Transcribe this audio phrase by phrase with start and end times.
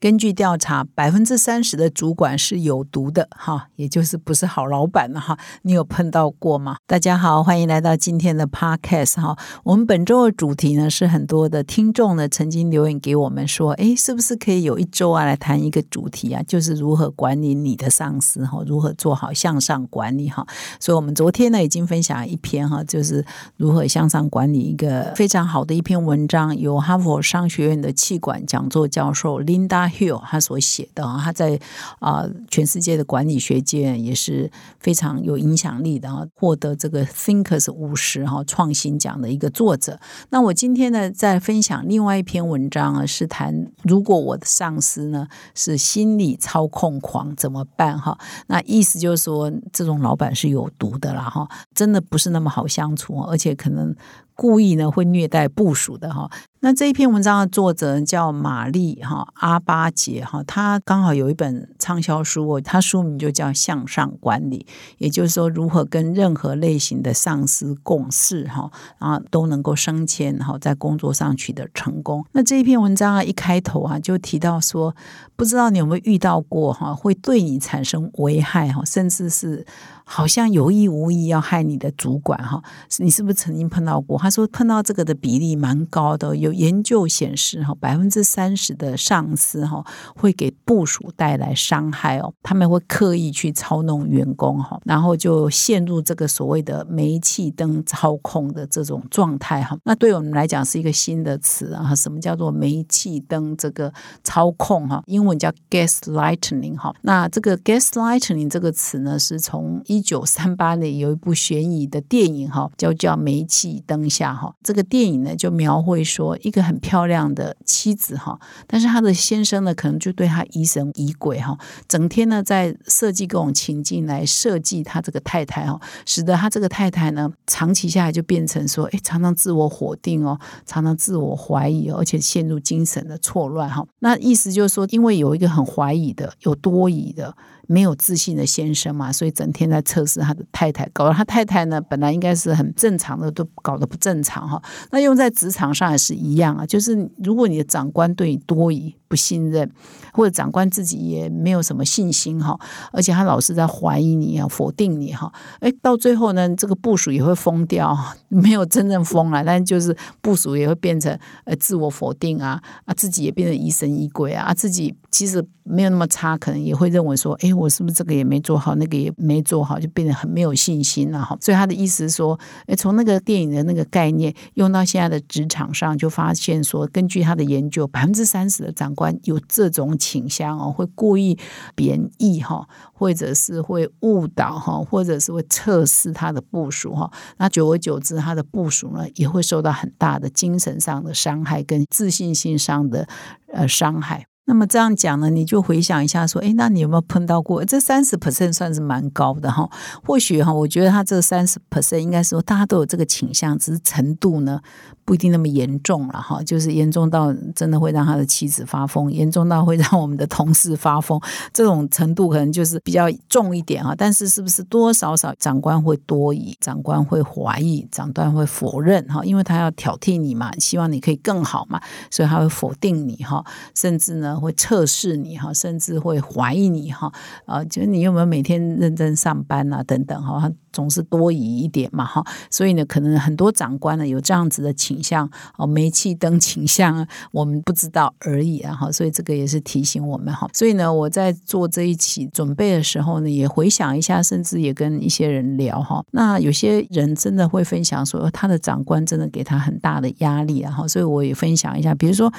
[0.00, 5.38] 根据调查，百分之三十的主管是有毒的，哈，也就是不是好老板了，哈。
[5.60, 6.76] 你有碰到过吗？
[6.86, 9.36] 大家好，欢迎来到今天的 Podcast，哈。
[9.62, 20.46] 我们本周的主题呢，是很多的听众呢曾经留言给我们说，诶，是不是可以有一周啊来谈一个主题啊，就是如何管理你的上司，哈，如何做好向上管理，哈。
[20.80, 23.22] 所以，我们昨天呢已经分享一篇哈，就是
[23.58, 29.89] 如何向上管理一个非常好的一篇文章，由哈佛商学院的气管讲座教授 Linda。
[29.90, 31.58] Hill 他所写的啊，他在
[31.98, 39.98] 啊全世界的管理学界也是非常有影响力的啊，获得这个 Thinkers 五十哈创新奖的一个作者。
[40.30, 48.18] 那我今天呢，在分享另外一篇文章啊，是谈如果我的上司呢是心理操控狂怎么办哈？
[48.46, 53.94] 那意思就是说，这种老板是有毒的啦哈，真的不是那么好相处，而且可能。
[54.36, 56.30] 故意呢会虐待部署的哈，
[56.62, 64.66] 那这一篇文章的作者叫玛丽哈阿巴杰哈，他刚好有一本畅销书，他书名就叫《向上管理》，
[64.98, 72.26] 也就是说如何跟任何类型的上司共事哈，然后都能够升迁哈，在工作上取得成功。
[72.32, 74.94] 那这一篇文章啊一开头啊就提到说，
[75.40, 79.66] 不知道你有没有遇到过哈，会对你产生危害哈，甚至是。
[80.12, 82.60] 好像有意无意要害你的主管哈，
[82.98, 84.18] 你是不是曾经碰到过？
[84.18, 89.86] 他说碰到这个的比例蛮高的，有研究显示哈，百分之三十的上司哈
[90.16, 99.78] 会给部署带来伤害哦，他们会刻意去操弄员工哈，然后就陷入这个所谓的煤气灯操控的这种状态哈。
[99.84, 103.92] 那对我们来讲是一个新的词啊，什么叫做煤气灯这个
[104.24, 105.00] 操控哈？
[105.06, 106.94] 因为叫 gaslighting 哈。
[107.02, 114.54] 那这个 gaslighting 这个词呢，是从一九三八年有一部悬疑的电影哈，叫叫《煤气灯下》哈。
[114.62, 121.56] 这个电影呢，就描绘说一个很漂亮的妻子哈，但是她的先生呢，可能就对她疑神疑鬼哈，
[121.88, 133.86] 整天呢在设计各种情境来设计他这个太太哈，使得他这个太太呢，长期下来就变成说，哎，常常自我否定哦，常常自我怀疑，而且陷入精神的错乱哈。
[134.00, 137.36] 那意思就是说，因为有一个很怀疑的，有多疑的。
[137.70, 144.60] 没有自信的先生嘛，所以整天在测试他的太太，搞得他太太呢，本来应该是很正常的，都搞得不正常哈。
[144.90, 148.96] 那用在职场上也是一样啊，就是如果你的长官对你多疑。
[149.10, 149.68] 不信任，
[150.12, 152.56] 或者长官自己也没有什么信心哈，
[152.92, 157.98] 而且他老是在怀疑你啊，否定你哈，哎，到最后呢，这个部署也会疯掉，
[158.30, 171.36] 没有真正疯了，但就是部署也会变成呃自我否定啊啊，自己也变成疑神疑鬼啊，自己其实没有那么差，可能也会认为说，哎，我是不是这个也没做好，那个也没做好，就变得很没有信心了哈。
[171.42, 181.38] 所以他的意思是说，哎，从那个电影的那个概念用到现在的职场上，就发现说，根据他的研究，百分之三十的长官有这种倾向哦，会故意
[181.74, 187.12] 贬义哈，或者是会误导哈，或者是会测试他的部署哈。
[187.36, 193.06] 那久而久之，他的部署呢也会受到很大的精神上的伤害跟自信心上的
[193.52, 194.29] 呃伤害。
[194.50, 197.64] 那么这样讲呢，你就回想一下说，哎，那你有没有碰到过？
[197.64, 199.70] 这三十 percent 算是蛮高的哈。
[200.04, 204.60] 或许哈，我觉得他这三十 percent 应该说大家都有这个倾向，只是程度呢。
[205.02, 211.20] 不一定那么严重了哈，就是严重到真的会让他的妻子发疯，严重到会让我们的同事发疯，
[211.52, 213.92] 这种程度可能就是比较重一点哈。
[213.98, 219.24] 但是是不是多少少长官会多疑，长官会怀疑，长官会否认哈？
[219.24, 223.44] 因为他要挑剔你嘛，希望你可以更好嘛，所以他会否定你哈，
[223.74, 227.12] 甚至呢会测试你哈，甚至会怀疑你哈
[227.44, 230.50] 啊，就是你有没有每天认真上班啊等等哈。
[230.72, 240.48] 总是多疑一点嘛，哈，所以呢，可能很多长官呢有这样子的倾向哦，煤气灯倾向，我们不知道而已啊，哈，所以这个也是提醒我们哈。
[240.52, 246.04] 所以呢，我在做这一期准备的时候呢，也回想一下，甚至也跟一些人聊哈。
[246.12, 252.32] 那有些人真的会分享说，他的长官真的给他很大的压力啊，哈，所以我也分享一下，比如说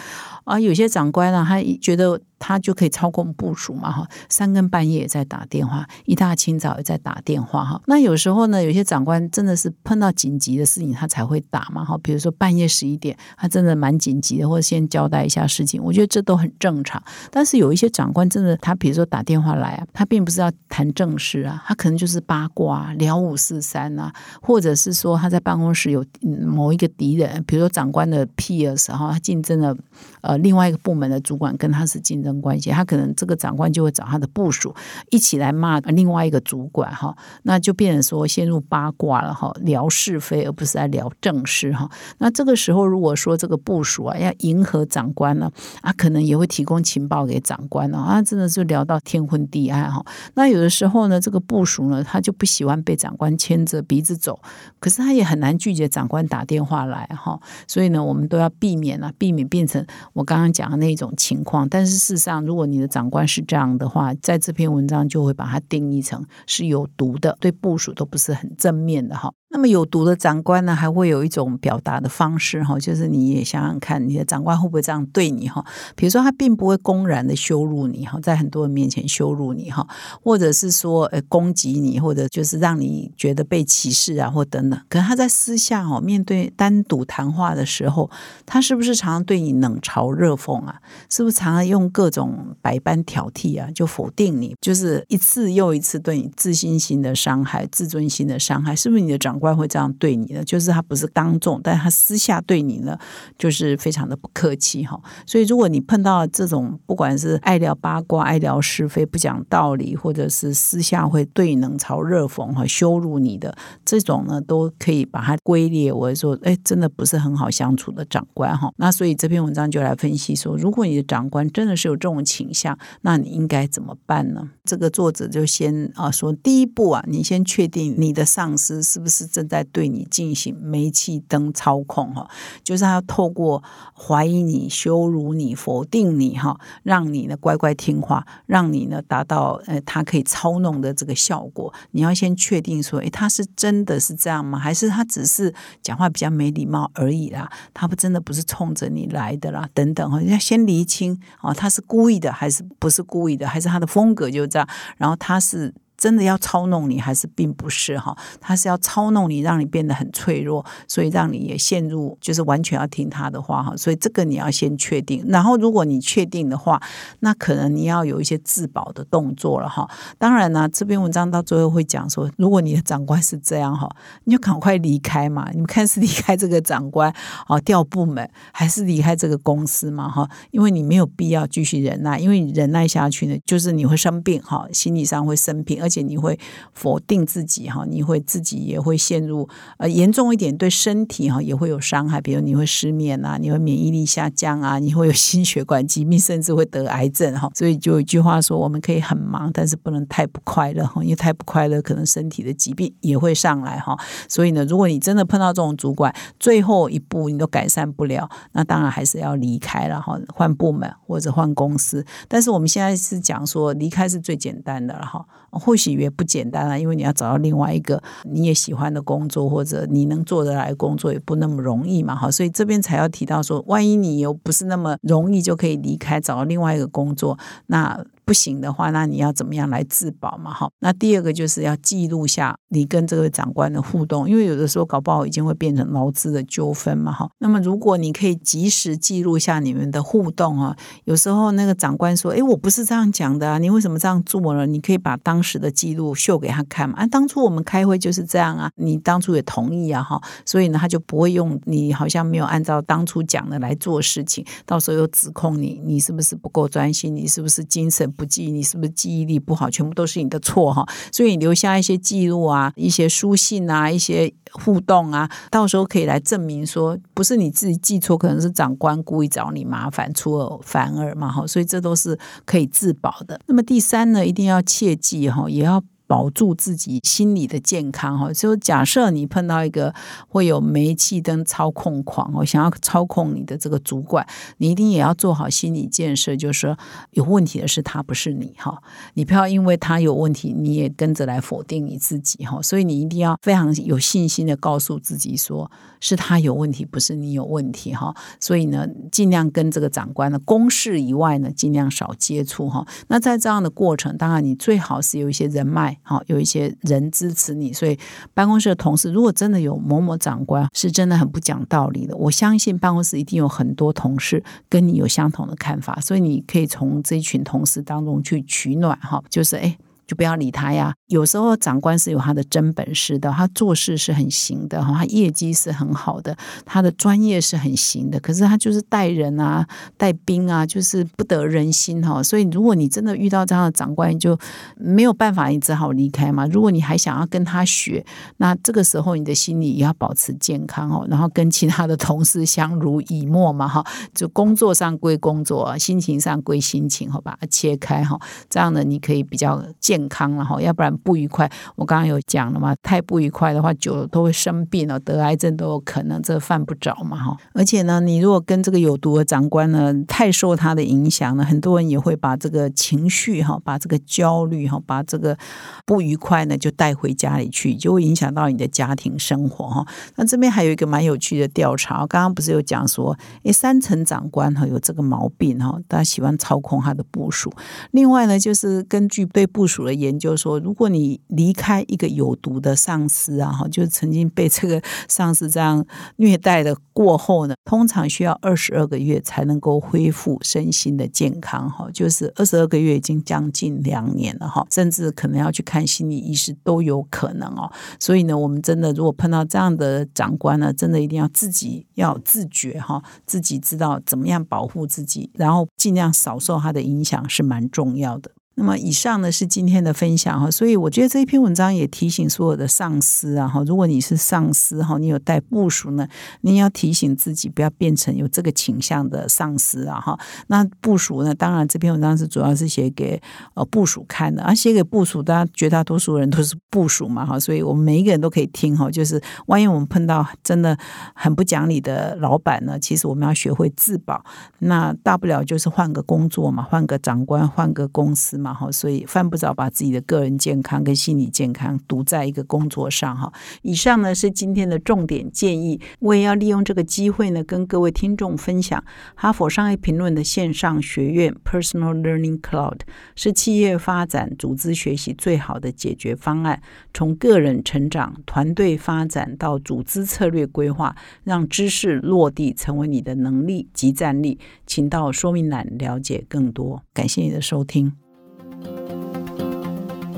[0.46, 2.22] 啊，有些长官呢，他觉得。
[2.42, 7.80] 他就可以操控部署嘛哈，三更半夜也在打电话，一大清早也在打电话哈。
[7.86, 11.96] 那有时候呢，有些长官真的是碰到紧急的事情，他才会打嘛哈。
[12.02, 17.02] 比如说半夜十一点，他真的蛮紧急的，或者先交代一下事情，我觉得这都很正常。
[17.30, 24.12] 但是有一些长官真的，他比如说打电话来啊，他并不是要谈正事啊，他可能就是八卦聊五四三啊，
[24.42, 26.04] 或者是说他在办公室有
[26.48, 29.78] 某一个敌人，比如说长官的 peers 哈，他竞争了
[30.22, 34.74] 呃另外一个部门的主管跟他是竞争关系，他可能这个长官就会找他的部属
[35.10, 41.90] 一起来骂另外一个主管哈，那就变成说陷入八卦了哈，聊是非而不是在聊正事哈。
[42.20, 45.52] 那这个时候如果说这个部署啊要迎合长官呢
[45.82, 50.06] 啊，可能也会提供情报给长官啊，真的是聊到天昏地暗哈。
[50.36, 54.40] 那有的时候呢，这个部署呢他就不喜欢被长官牵着鼻子走，
[54.80, 59.84] 可是他也很难拒绝长官打电话来哈，所以呢，我们都要避免啊，避免变成
[60.14, 61.68] 我刚刚讲的那种情况。
[61.70, 69.34] 但是事上，如果你的长官是这样的话，在这篇文章就会把它定义成是有毒的，对部署都不是很正面的哈。
[69.54, 75.62] 那么有毒的长官呢，还会有一种表达的方式哈，就是你也想想看，你的长官会不会这样对你哈？
[75.94, 79.86] 比如说他并不会公然的羞辱你哈，在很多人面前羞辱你哈，
[80.24, 84.80] 或者是说呃攻击你，或者就是让你觉得被歧视啊，或等等。
[84.88, 88.10] 可能他在私下哦，面对单独谈话的时候，
[88.46, 90.80] 他是不是常常对你冷嘲热讽啊？
[91.10, 98.74] 是不是常常用各种百般挑剔啊，就否定你，就是一次又一次对你自信心的伤害、自尊心的伤害？
[98.74, 99.41] 是不是你的长？
[99.42, 102.96] 官会这样对你的，就是他不是当众，但他私下对你呢，
[103.40, 105.02] 就是非常的不客气哈。
[105.26, 118.72] 所以如果你碰到这种，不管是爱聊八卦、爱聊是非、不讲道理，或者是私下会对冷嘲热讽和羞辱你的这种呢，都可以把它归列为说，哎，真的不是很好相处的长官哈。
[118.78, 124.52] 那所以这篇文章就来分析说，如果你的长官真的是有这种倾向，那你应该怎么办呢？
[124.64, 129.31] 这个作者就先啊说，第一步啊，你先确定你的上司是不是。
[129.32, 132.30] 正在对你进行煤气灯操控哈，
[132.64, 133.64] 就是他透过
[133.96, 141.74] 怀疑你、羞辱你、否定你哈，让你呢乖乖听话，让你呢达到呃他可以操弄的这个效果。
[141.92, 144.60] 你要先确定说，诶，他是真的是这样吗？
[144.60, 147.50] 还是他只是讲话比较没礼貌而已啦？
[147.74, 149.68] 他不真的不是冲着你来的啦？
[149.74, 153.48] 等等哈，要先厘清啊，他是故意的还是不是故意的？
[153.48, 154.68] 还是他的风格就这样？
[154.98, 155.74] 然后他是。
[156.02, 158.18] 真的要操弄你，还是并不是哈？
[158.40, 163.78] 他是要操弄你，让你变得很脆弱，所以让你也陷入就是完全要听他的话哈。
[163.78, 165.24] 所以这个你要先确定。
[165.28, 166.82] 然后如果你确定的话，
[167.20, 169.88] 那可能你要有一些自保的动作了哈。
[170.18, 173.88] 当然呢，这篇文章到最后会讲说，如果你的长官是这样哈，
[174.24, 175.50] 你就赶快离开嘛。
[175.52, 177.14] 你们看是离开这个长官
[177.46, 180.28] 啊，调部门，还是离开这个公司嘛哈？
[180.50, 186.40] 因为你没有必要继续忍耐，因为你忍耐下去呢，就是你会生病哈，心理上会生病，而且你会
[186.74, 197.52] 否定自己哈，你会自己也会陷入呃严重一点，对身体哈也会有伤害，比如你会失眠啊，你会免疫力下降啊，你会有心血管疾病，甚至会得癌症哈。
[197.54, 203.98] 所以就有一句话说，我们可以很忙，但是不能太不快乐哈，因为太不快乐，可能身体的疾病也会上来哈。
[204.30, 212.06] 所以呢，如果你真的碰到这种主管，最后一步你都改善不了，那当然还是要离开了哈，换部门或者换公司。
[212.30, 215.76] 但是我们现在是讲说，离开是最简单的了哈，或。
[215.82, 227.38] 喜悦不简单啊，因为你要找到另外一个你也喜欢的工作，或者你能做得来工作也不那么容易嘛，哈，所以这边才要提到说，万一你又不是那么容易就可以离开，找到另外一个工作，
[227.68, 228.06] 那。
[228.32, 230.54] 不行的话，那你要怎么样来自保嘛？
[230.54, 237.12] 哈，那第二个就是要记录下你跟这个长官的互动，因为有的时候搞不好已经会变成劳资的纠纷嘛。
[237.12, 240.74] 哈，那么如果你可以及时记录下你们的互动啊，
[241.04, 247.00] 有时候那个长官说：“哎，我不是这样讲的啊，你为什么这样做了？”你可以把当时的记录秀给他看嘛。
[247.00, 257.14] 啊，当初我们开会就是这样啊，你当初也同意啊，哈，所以呢，他就不会用你好像没有按照当初讲的来做事情，到时候又指控你，你是不是不够专心？
[257.14, 258.10] 你是不是精神？
[258.22, 259.68] 不记你是不是记忆力不好？
[259.68, 260.88] 全部都是你的错哈！
[261.12, 271.48] 所以你留下一些记录啊，一些书信啊，一些互动啊，到时候可以来证明说，不是你自己记错，可能是长官故意找你麻烦，出尔反尔嘛哈！
[271.48, 273.42] 所以这都是可以自保的。
[273.48, 275.82] 那么第三呢，一定要切记哈，也要。
[276.12, 278.34] 保住自己心理的健康哈。
[278.34, 279.96] 就假设你碰到一个
[280.28, 284.28] 会有煤气灯操控狂哦，想要操控你的这个主管，
[284.58, 286.78] 你一定也要做好心理建设，就是说
[287.12, 288.78] 有问题的是他，不是你哈。
[289.14, 292.62] 你不要因为他有问题，你也跟着来否定你自己哈。
[292.62, 298.14] 所以你一定要非常有信心的告诉自己，说是他有问题，不是你有问题哈。
[298.38, 302.86] 所以呢，尽量跟这个长官的公事以外呢，尽量少接触哈。
[303.08, 307.72] 那在这样的过程，当然你最好是有一些人脉好，有一些人支持你。
[307.72, 307.98] 所以
[308.34, 319.78] 办公室的同事，如果真的有某某长官是真的很不讲道理的，我相信办公室一定有很多同事跟你有相同的看法，所以你可以从这一群同事当中去取暖哈，就是哎。
[320.12, 320.94] 就不要理他呀。
[321.08, 328.20] 有时候长官是有他的真本事的，他做事是很行的哈，他业绩是很好的，他的专业是很行的。
[328.20, 329.66] 可是他就是带人啊、
[329.96, 332.22] 带兵啊，就是不得人心哈。
[332.22, 334.38] 所以如果你真的遇到这样的长官，就
[334.76, 336.46] 没有办法，你只好离开嘛。
[336.48, 343.82] 如果你还想要跟他学，那这个时候你的心理也要保持健康哦，然后跟其他的同事相濡以沫嘛哈。
[344.14, 348.20] 就工作上归工作，心情上归心情，好把它切开哈。
[348.50, 350.01] 这样呢，你可以比较健。
[350.02, 351.50] 健康了哈，要不然不愉快。
[351.76, 357.38] 我刚刚有讲了嘛，太不愉快的话，久了都会生病了，得癌症都有可能，这犯不着嘛哈。
[357.54, 365.38] 而且呢，你如果跟这个有毒的长官呢，太受他的影响呢，很多人也会把这个情绪哈，把这个焦虑哈，把这个
[365.86, 369.86] 不愉快呢，就带回家里去，就会影响到你的家庭生活哈。
[370.16, 377.54] 那这边还有一个蛮有趣的调查，刚刚不是有讲说，诶，三层长官哈有这个毛病哈，他喜欢操控他的部署。
[377.92, 379.91] 另外呢，就是根据对部署的。
[379.94, 385.86] 研究说，如果你离开一个有毒的上司啊，哈，就曾经被这个上司这样
[386.18, 397.72] 虐待的过后呢，通常需要二十二个月才能够恢复身心的健康，哈，就是二十二个月已经将近两年了，哈，甚至可能要去看心理医师都有可能哦。
[398.00, 408.32] 所以呢，我们真的如果碰到这样的长官呢，真的一定要自己要自觉哈，自己知道怎么样保护自己，然后尽量少受他的影响是蛮重要的。
[408.56, 416.06] 那么以上呢是今天的分享哈，所以我觉得这一篇文章也提醒所有的上司啊哈，如果你是上司哈，你有带部署呢，
[416.42, 420.20] 你要提醒自己不要变成有这个倾向的上司啊哈。
[420.48, 423.20] 那部署呢，当然这篇文章是主要是写给
[423.54, 430.78] 呃部署看的，而写给部署，大家绝大多数人都是部署嘛哈，所以我们每一个人都可以听哈，就是万一我们碰到真的
[431.16, 434.22] 很不讲理的老板呢，其实我们要学会自保，
[434.60, 438.42] 那大不了就是换个工作嘛，换个长官，换个公司。
[438.42, 443.32] 嘛哈，所以犯不着把自己的个人健康跟心理健康赌在一个工作上哈。
[443.62, 448.84] 以上呢是今天的重点建议，我也要利用这个机会呢，跟各位听众分享
[449.16, 452.80] 哈佛商业评论的线上学院 Personal Learning Cloud
[453.16, 456.62] 是企业发展、组织学习最好的解决方案。
[456.94, 464.40] 从个人成长、团队发展到组织策略规划，让知识落地成为你的能力及战力。
[464.66, 466.84] 请到说明栏了解更多。
[466.94, 467.94] 感谢你的收听。